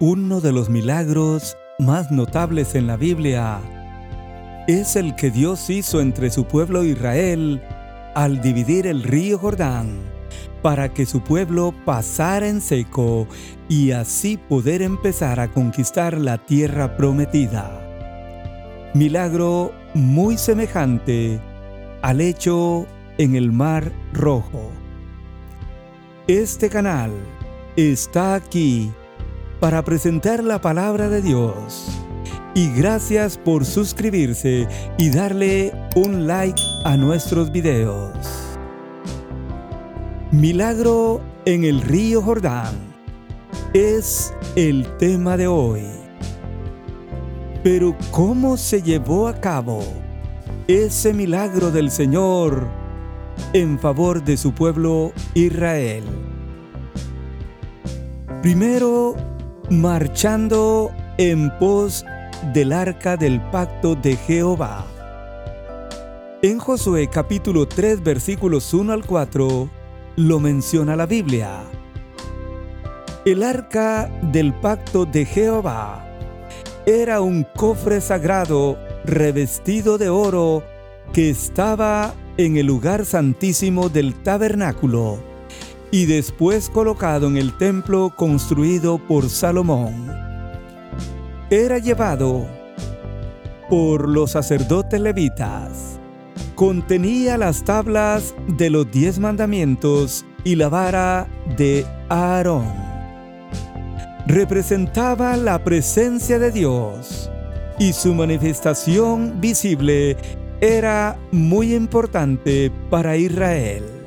Uno 0.00 0.40
de 0.40 0.52
los 0.52 0.68
milagros 0.68 1.56
más 1.80 2.12
notables 2.12 2.76
en 2.76 2.86
la 2.86 2.96
Biblia 2.96 3.58
es 4.68 4.94
el 4.94 5.16
que 5.16 5.32
Dios 5.32 5.70
hizo 5.70 6.00
entre 6.00 6.30
su 6.30 6.44
pueblo 6.44 6.84
Israel 6.84 7.60
al 8.14 8.40
dividir 8.40 8.86
el 8.86 9.02
río 9.02 9.40
Jordán 9.40 9.98
para 10.62 10.94
que 10.94 11.04
su 11.04 11.24
pueblo 11.24 11.74
pasara 11.84 12.46
en 12.46 12.60
seco 12.60 13.26
y 13.68 13.90
así 13.90 14.36
poder 14.36 14.82
empezar 14.82 15.40
a 15.40 15.48
conquistar 15.48 16.16
la 16.16 16.38
tierra 16.38 16.96
prometida. 16.96 17.68
Milagro 18.94 19.72
muy 19.94 20.38
semejante 20.38 21.40
al 22.02 22.20
hecho 22.20 22.86
en 23.18 23.34
el 23.34 23.50
Mar 23.50 23.90
Rojo. 24.12 24.70
Este 26.28 26.70
canal 26.70 27.10
está 27.74 28.36
aquí 28.36 28.92
para 29.60 29.84
presentar 29.84 30.42
la 30.44 30.60
palabra 30.60 31.08
de 31.08 31.22
Dios. 31.22 31.88
Y 32.54 32.72
gracias 32.72 33.36
por 33.38 33.64
suscribirse 33.64 34.66
y 34.98 35.10
darle 35.10 35.72
un 35.96 36.26
like 36.26 36.60
a 36.84 36.96
nuestros 36.96 37.52
videos. 37.52 38.10
Milagro 40.30 41.20
en 41.44 41.64
el 41.64 41.80
río 41.80 42.22
Jordán 42.22 42.74
es 43.74 44.34
el 44.56 44.86
tema 44.98 45.36
de 45.36 45.46
hoy. 45.46 45.82
Pero 47.62 47.96
¿cómo 48.10 48.56
se 48.56 48.82
llevó 48.82 49.28
a 49.28 49.40
cabo 49.40 49.82
ese 50.66 51.12
milagro 51.12 51.70
del 51.70 51.90
Señor 51.90 52.66
en 53.52 53.78
favor 53.78 54.22
de 54.22 54.36
su 54.36 54.52
pueblo 54.52 55.12
Israel? 55.34 56.04
Primero 58.42 59.16
marchando 59.70 60.90
en 61.18 61.50
pos 61.58 62.04
del 62.54 62.72
arca 62.72 63.18
del 63.18 63.38
pacto 63.50 63.94
de 63.94 64.16
Jehová. 64.16 64.86
En 66.40 66.58
Josué 66.58 67.10
capítulo 67.12 67.68
3 67.68 68.02
versículos 68.02 68.72
1 68.72 68.94
al 68.94 69.04
4 69.04 69.68
lo 70.16 70.40
menciona 70.40 70.96
la 70.96 71.04
Biblia. 71.04 71.64
El 73.26 73.42
arca 73.42 74.10
del 74.22 74.54
pacto 74.54 75.04
de 75.04 75.26
Jehová 75.26 76.02
era 76.86 77.20
un 77.20 77.44
cofre 77.54 78.00
sagrado 78.00 78.78
revestido 79.04 79.98
de 79.98 80.08
oro 80.08 80.62
que 81.12 81.28
estaba 81.28 82.14
en 82.38 82.56
el 82.56 82.66
lugar 82.66 83.04
santísimo 83.04 83.90
del 83.90 84.14
tabernáculo 84.22 85.18
y 85.90 86.06
después 86.06 86.68
colocado 86.68 87.26
en 87.26 87.36
el 87.36 87.56
templo 87.56 88.12
construido 88.14 88.98
por 88.98 89.28
Salomón. 89.30 90.12
Era 91.50 91.78
llevado 91.78 92.46
por 93.70 94.08
los 94.08 94.32
sacerdotes 94.32 95.00
levitas. 95.00 95.98
Contenía 96.54 97.38
las 97.38 97.64
tablas 97.64 98.34
de 98.56 98.70
los 98.70 98.90
diez 98.90 99.18
mandamientos 99.18 100.26
y 100.44 100.56
la 100.56 100.68
vara 100.68 101.28
de 101.56 101.86
Aarón. 102.08 102.66
Representaba 104.26 105.36
la 105.36 105.62
presencia 105.64 106.38
de 106.38 106.50
Dios 106.50 107.30
y 107.78 107.92
su 107.92 108.12
manifestación 108.14 109.40
visible 109.40 110.16
era 110.60 111.16
muy 111.30 111.74
importante 111.74 112.72
para 112.90 113.16
Israel. 113.16 113.97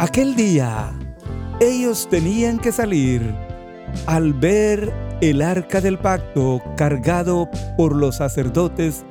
Aquel 0.00 0.36
día, 0.36 0.96
ellos 1.58 2.06
tenían 2.08 2.60
que 2.60 2.70
salir 2.70 3.34
al 4.06 4.32
ver 4.32 4.92
el 5.20 5.42
arca 5.42 5.80
del 5.80 5.98
pacto 5.98 6.62
cargado 6.76 7.48
por 7.76 7.96
los 7.96 8.18
sacerdotes 8.18 9.04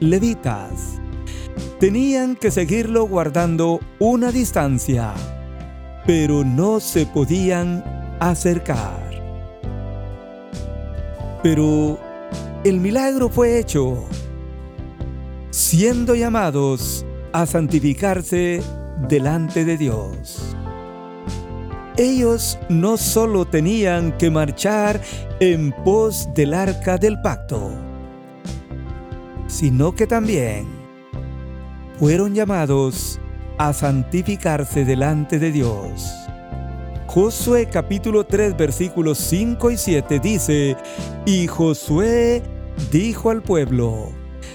levitas. 0.00 1.00
Tenían 1.80 2.36
que 2.36 2.50
seguirlo 2.50 3.08
guardando 3.08 3.80
una 3.98 4.32
distancia, 4.32 5.14
pero 6.06 6.44
no 6.44 6.78
se 6.78 7.06
podían 7.06 7.82
acercar. 8.20 9.00
Pero 11.42 11.98
el 12.64 12.80
milagro 12.80 13.30
fue 13.30 13.58
hecho, 13.58 14.04
siendo 15.48 16.14
llamados 16.14 17.06
a 17.32 17.46
santificarse 17.46 18.62
delante 19.08 19.64
de 19.64 19.76
Dios. 19.76 20.56
Ellos 21.96 22.58
no 22.68 22.96
solo 22.96 23.44
tenían 23.44 24.16
que 24.18 24.30
marchar 24.30 25.00
en 25.40 25.72
pos 25.84 26.28
del 26.34 26.54
arca 26.54 26.98
del 26.98 27.20
pacto, 27.20 27.70
sino 29.46 29.94
que 29.94 30.06
también 30.06 30.66
fueron 31.98 32.34
llamados 32.34 33.20
a 33.58 33.72
santificarse 33.72 34.84
delante 34.84 35.38
de 35.38 35.52
Dios. 35.52 36.12
Josué 37.06 37.68
capítulo 37.70 38.24
3 38.24 38.56
versículos 38.56 39.18
5 39.18 39.70
y 39.70 39.76
7 39.76 40.18
dice, 40.18 40.76
y 41.24 41.46
Josué 41.46 42.42
dijo 42.90 43.30
al 43.30 43.42
pueblo, 43.42 44.08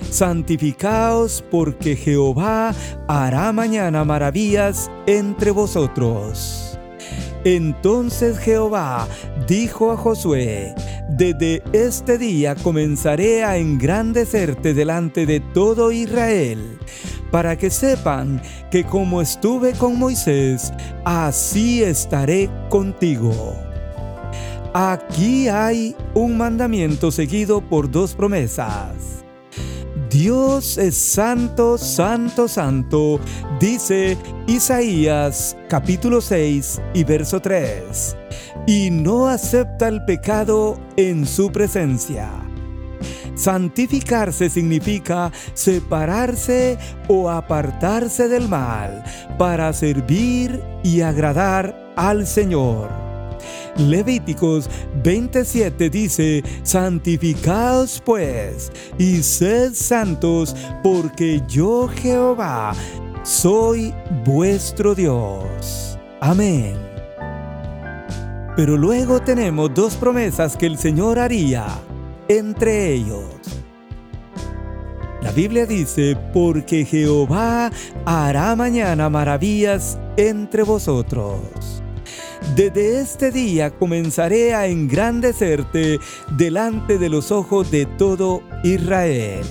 santificaos 0.09 1.43
porque 1.49 1.95
Jehová 1.95 2.73
hará 3.07 3.51
mañana 3.51 4.03
maravillas 4.03 4.89
entre 5.05 5.51
vosotros. 5.51 6.79
Entonces 7.45 8.37
Jehová 8.37 9.07
dijo 9.47 9.91
a 9.91 9.97
Josué, 9.97 10.75
desde 11.09 11.63
este 11.71 12.17
día 12.17 12.55
comenzaré 12.55 13.43
a 13.43 13.57
engrandecerte 13.57 14.73
delante 14.73 15.25
de 15.25 15.39
todo 15.39 15.91
Israel, 15.91 16.77
para 17.31 17.57
que 17.57 17.69
sepan 17.69 18.41
que 18.71 18.83
como 18.83 19.21
estuve 19.21 19.73
con 19.73 19.97
Moisés, 19.97 20.73
así 21.05 21.81
estaré 21.81 22.49
contigo. 22.69 23.55
Aquí 24.73 25.47
hay 25.47 25.95
un 26.13 26.37
mandamiento 26.37 27.09
seguido 27.09 27.61
por 27.61 27.89
dos 27.89 28.13
promesas. 28.13 29.18
Dios 30.09 30.79
es 30.79 30.97
santo, 30.97 31.77
santo, 31.77 32.47
santo, 32.47 33.19
dice 33.59 34.17
Isaías 34.47 35.55
capítulo 35.69 36.19
6 36.19 36.81
y 36.95 37.03
verso 37.03 37.39
3, 37.39 38.17
y 38.65 38.89
no 38.89 39.27
acepta 39.27 39.87
el 39.87 40.03
pecado 40.05 40.79
en 40.97 41.27
su 41.27 41.51
presencia. 41.51 42.27
Santificarse 43.35 44.49
significa 44.49 45.31
separarse 45.53 46.79
o 47.07 47.29
apartarse 47.29 48.27
del 48.27 48.49
mal 48.49 49.03
para 49.37 49.71
servir 49.73 50.59
y 50.83 51.01
agradar 51.01 51.93
al 51.95 52.25
Señor. 52.25 53.08
Levíticos 53.77 54.69
27 55.03 55.89
dice, 55.89 56.43
santificaos 56.63 58.01
pues 58.05 58.71
y 58.97 59.23
sed 59.23 59.73
santos, 59.73 60.55
porque 60.83 61.41
yo 61.47 61.87
Jehová 61.87 62.73
soy 63.23 63.93
vuestro 64.25 64.95
Dios. 64.95 65.97
Amén. 66.21 66.77
Pero 68.55 68.75
luego 68.75 69.21
tenemos 69.21 69.73
dos 69.73 69.95
promesas 69.95 70.57
que 70.57 70.65
el 70.65 70.77
Señor 70.77 71.17
haría, 71.17 71.67
entre 72.27 72.93
ellos. 72.93 73.23
La 75.21 75.31
Biblia 75.31 75.65
dice, 75.65 76.17
porque 76.33 76.85
Jehová 76.85 77.71
hará 78.05 78.55
mañana 78.55 79.09
maravillas 79.09 79.97
entre 80.17 80.63
vosotros. 80.63 81.39
Desde 82.55 82.99
este 82.99 83.31
día 83.31 83.69
comenzaré 83.69 84.53
a 84.53 84.67
engrandecerte 84.67 85.99
delante 86.37 86.97
de 86.97 87.09
los 87.09 87.31
ojos 87.31 87.69
de 87.71 87.85
todo 87.85 88.41
Israel. 88.63 89.45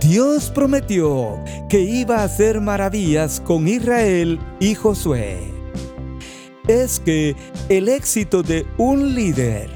Dios 0.00 0.50
prometió 0.54 1.42
que 1.68 1.80
iba 1.80 2.18
a 2.18 2.24
hacer 2.24 2.60
maravillas 2.60 3.40
con 3.40 3.66
Israel 3.66 4.38
y 4.60 4.74
Josué. 4.74 5.38
Es 6.68 7.00
que 7.00 7.34
el 7.68 7.88
éxito 7.88 8.42
de 8.42 8.66
un 8.78 9.14
líder, 9.14 9.68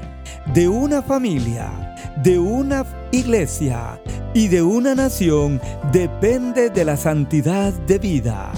de 0.53 0.67
una 0.67 1.01
familia, 1.01 1.95
de 2.23 2.39
una 2.39 2.85
iglesia 3.11 4.01
y 4.33 4.47
de 4.47 4.61
una 4.61 4.95
nación 4.95 5.59
depende 5.91 6.69
de 6.69 6.85
la 6.85 6.97
santidad 6.97 7.73
de 7.73 7.99
vida. 7.99 8.51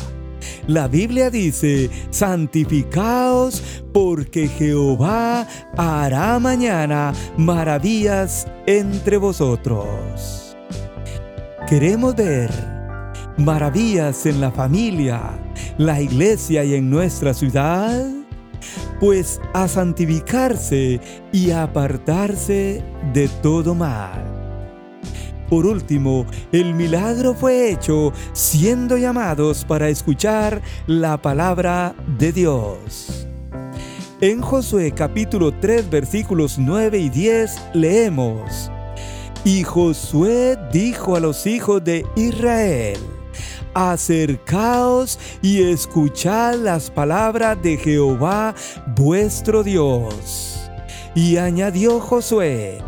La 0.68 0.88
Biblia 0.88 1.30
dice, 1.30 1.90
santificaos 2.10 3.62
porque 3.94 4.48
Jehová 4.48 5.46
hará 5.76 6.40
mañana 6.40 7.14
maravillas 7.38 8.48
entre 8.66 9.18
vosotros. 9.18 10.56
Queremos 11.68 12.16
ver 12.16 12.50
maravillas 13.38 14.26
en 14.26 14.40
la 14.40 14.52
familia, 14.52 15.22
la 15.78 16.02
iglesia 16.02 16.64
y 16.64 16.76
en 16.76 16.90
nuestra 16.90 17.34
ciudad. 17.34 18.06
pues 19.00 19.42
a 19.54 19.68
santificarse 19.68 21.02
y 21.34 21.52
apartarse 21.52 22.82
de 23.14 23.28
todo 23.42 23.76
mal. 23.76 24.43
Por 25.54 25.68
último, 25.68 26.26
el 26.52 26.74
milagro 26.74 27.36
fue 27.36 27.70
hecho 27.70 28.12
siendo 28.32 28.98
llamados 28.98 29.64
para 29.64 29.88
escuchar 29.88 30.64
la 30.88 31.22
palabra 31.22 31.94
de 32.18 32.32
Dios. 32.32 33.28
En 34.20 34.42
Josué 34.42 34.92
capítulo 34.94 35.52
3 35.52 35.92
versículos 35.92 36.58
9 36.58 36.98
y 36.98 37.10
10 37.10 37.56
leemos, 37.76 38.72
Y 39.46 39.62
Josué 39.62 40.58
dijo 40.72 41.16
a 41.16 41.20
los 41.20 41.46
hijos 41.46 41.84
de 41.84 42.04
Israel, 42.16 42.98
Acercaos 43.76 45.20
y 45.44 45.62
escuchad 45.62 46.56
las 46.56 46.90
palabras 46.90 47.62
de 47.62 47.78
Jehová 47.78 48.56
vuestro 48.96 49.62
Dios. 49.62 50.50
Y 51.14 51.38
añadió 51.38 52.00
Josué, 52.00 52.80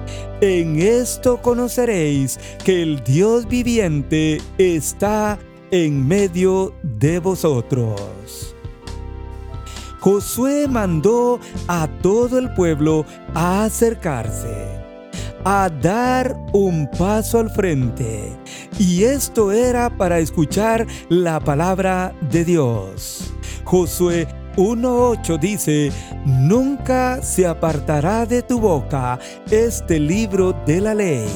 en 0.41 0.79
esto 0.79 1.41
conoceréis 1.41 2.39
que 2.63 2.81
el 2.81 3.03
Dios 3.03 3.47
viviente 3.47 4.41
está 4.57 5.39
en 5.71 6.07
medio 6.07 6.73
de 6.83 7.19
vosotros. 7.19 8.55
Josué 9.99 10.67
mandó 10.67 11.39
a 11.67 11.87
todo 12.01 12.37
el 12.37 12.53
pueblo 12.53 13.05
a 13.33 13.63
acercarse, 13.63 14.83
a 15.43 15.69
dar 15.81 16.37
un 16.53 16.87
paso 16.91 17.39
al 17.39 17.49
frente, 17.49 18.31
y 18.77 19.03
esto 19.03 19.51
era 19.51 19.97
para 19.97 20.19
escuchar 20.19 20.85
la 21.09 21.39
palabra 21.39 22.13
de 22.29 22.45
Dios. 22.45 23.33
Josué 23.63 24.27
1.8 24.57 25.39
dice, 25.39 25.91
Nunca 26.25 27.21
se 27.21 27.45
apartará 27.45 28.25
de 28.25 28.41
tu 28.41 28.59
boca 28.59 29.19
este 29.51 29.99
libro 29.99 30.53
de 30.65 30.81
la 30.81 30.93
ley, 30.93 31.27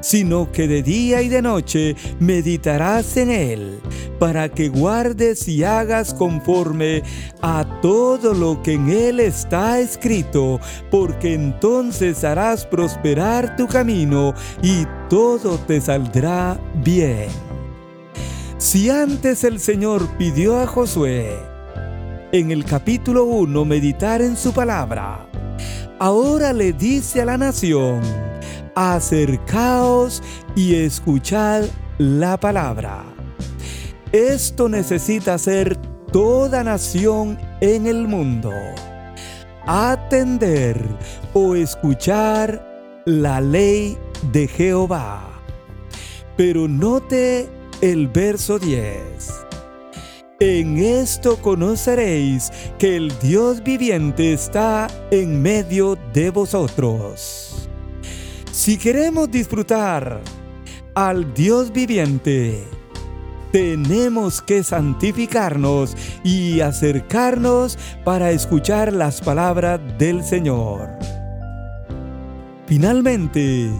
sino 0.00 0.50
que 0.50 0.66
de 0.66 0.82
día 0.82 1.22
y 1.22 1.28
de 1.28 1.42
noche 1.42 1.96
meditarás 2.18 3.16
en 3.16 3.30
él, 3.30 3.80
para 4.18 4.48
que 4.48 4.68
guardes 4.68 5.46
y 5.48 5.62
hagas 5.62 6.12
conforme 6.12 7.02
a 7.40 7.80
todo 7.80 8.34
lo 8.34 8.62
que 8.62 8.74
en 8.74 8.88
él 8.90 9.20
está 9.20 9.78
escrito, 9.78 10.60
porque 10.90 11.34
entonces 11.34 12.24
harás 12.24 12.66
prosperar 12.66 13.56
tu 13.56 13.66
camino 13.66 14.34
y 14.62 14.86
todo 15.08 15.58
te 15.58 15.80
saldrá 15.80 16.58
bien. 16.82 17.28
Si 18.58 18.90
antes 18.90 19.44
el 19.44 19.60
Señor 19.60 20.08
pidió 20.16 20.58
a 20.58 20.66
Josué, 20.66 21.55
en 22.38 22.50
el 22.50 22.66
capítulo 22.66 23.24
1 23.24 23.64
meditar 23.64 24.20
en 24.20 24.36
su 24.36 24.52
palabra. 24.52 25.26
Ahora 25.98 26.52
le 26.52 26.74
dice 26.74 27.22
a 27.22 27.24
la 27.24 27.38
nación, 27.38 28.02
acercaos 28.74 30.22
y 30.54 30.74
escuchad 30.74 31.64
la 31.96 32.38
palabra. 32.38 33.04
Esto 34.12 34.68
necesita 34.68 35.38
ser 35.38 35.76
toda 36.12 36.62
nación 36.62 37.38
en 37.62 37.86
el 37.86 38.06
mundo. 38.06 38.52
Atender 39.66 40.78
o 41.32 41.54
escuchar 41.54 43.02
la 43.06 43.40
ley 43.40 43.96
de 44.30 44.46
Jehová. 44.46 45.22
Pero 46.36 46.68
note 46.68 47.48
el 47.80 48.08
verso 48.08 48.58
10 48.58 49.45
en 50.40 50.76
esto 50.76 51.38
conoceréis 51.40 52.52
que 52.78 52.96
el 52.96 53.18
Dios 53.20 53.62
viviente 53.62 54.32
está 54.32 54.88
en 55.10 55.40
medio 55.40 55.96
de 56.12 56.30
vosotros. 56.30 57.68
Si 58.52 58.76
queremos 58.76 59.30
disfrutar 59.30 60.20
al 60.94 61.32
Dios 61.32 61.72
viviente, 61.72 62.64
tenemos 63.50 64.42
que 64.42 64.62
santificarnos 64.62 65.96
y 66.22 66.60
acercarnos 66.60 67.78
para 68.04 68.30
escuchar 68.30 68.92
las 68.92 69.20
palabras 69.22 69.80
del 69.98 70.22
Señor. 70.22 70.90
Finalmente, 72.66 73.70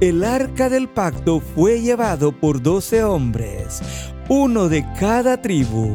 el 0.00 0.24
arca 0.24 0.70
del 0.70 0.88
pacto 0.88 1.40
fue 1.40 1.82
llevado 1.82 2.32
por 2.32 2.62
doce 2.62 3.04
hombres, 3.04 3.82
uno 4.30 4.68
de 4.68 4.86
cada 4.98 5.42
tribu. 5.42 5.92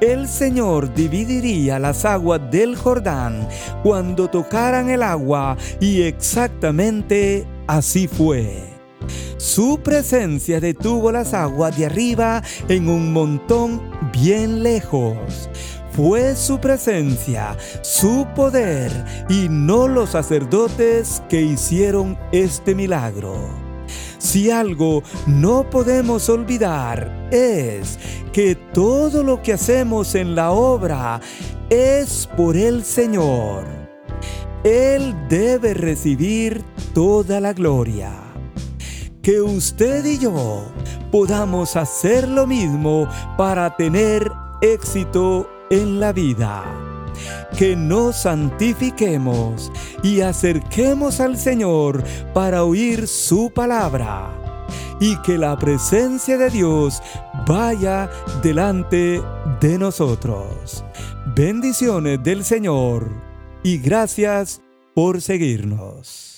El 0.00 0.26
Señor 0.26 0.92
dividiría 0.92 1.78
las 1.78 2.04
aguas 2.04 2.40
del 2.50 2.74
Jordán 2.74 3.48
cuando 3.84 4.28
tocaran 4.28 4.90
el 4.90 5.04
agua 5.04 5.56
y 5.80 6.02
exactamente 6.02 7.46
así 7.68 8.08
fue. 8.08 8.64
Su 9.36 9.78
presencia 9.84 10.58
detuvo 10.58 11.12
las 11.12 11.32
aguas 11.32 11.78
de 11.78 11.86
arriba 11.86 12.42
en 12.68 12.88
un 12.88 13.12
montón 13.12 13.80
bien 14.12 14.64
lejos. 14.64 15.48
Fue 15.92 16.34
su 16.34 16.58
presencia, 16.58 17.56
su 17.82 18.26
poder 18.34 18.90
y 19.30 19.48
no 19.48 19.86
los 19.86 20.10
sacerdotes 20.10 21.22
que 21.28 21.40
hicieron 21.40 22.18
este 22.32 22.74
milagro. 22.74 23.65
Si 24.26 24.50
algo 24.50 25.04
no 25.28 25.70
podemos 25.70 26.28
olvidar 26.28 27.28
es 27.30 27.96
que 28.32 28.56
todo 28.56 29.22
lo 29.22 29.40
que 29.40 29.52
hacemos 29.52 30.16
en 30.16 30.34
la 30.34 30.50
obra 30.50 31.20
es 31.70 32.28
por 32.36 32.56
el 32.56 32.82
Señor. 32.82 33.64
Él 34.64 35.14
debe 35.28 35.74
recibir 35.74 36.64
toda 36.92 37.38
la 37.38 37.52
gloria. 37.52 38.10
Que 39.22 39.40
usted 39.40 40.04
y 40.04 40.18
yo 40.18 40.64
podamos 41.12 41.76
hacer 41.76 42.26
lo 42.26 42.48
mismo 42.48 43.08
para 43.38 43.76
tener 43.76 44.32
éxito 44.60 45.48
en 45.70 46.00
la 46.00 46.12
vida 46.12 46.85
que 47.58 47.76
nos 47.76 48.16
santifiquemos 48.16 49.70
y 50.02 50.20
acerquemos 50.20 51.20
al 51.20 51.36
Señor 51.36 52.02
para 52.34 52.64
oír 52.64 53.06
su 53.06 53.50
palabra 53.50 54.30
y 55.00 55.16
que 55.22 55.38
la 55.38 55.58
presencia 55.58 56.38
de 56.38 56.50
Dios 56.50 57.02
vaya 57.46 58.10
delante 58.42 59.22
de 59.60 59.78
nosotros. 59.78 60.84
Bendiciones 61.34 62.22
del 62.22 62.44
Señor 62.44 63.10
y 63.62 63.78
gracias 63.78 64.62
por 64.94 65.20
seguirnos. 65.20 66.35